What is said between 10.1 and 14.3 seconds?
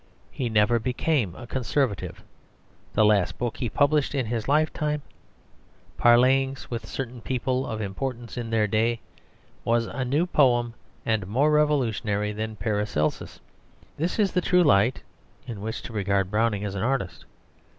poem, and more revolutionary than Paracelsus. This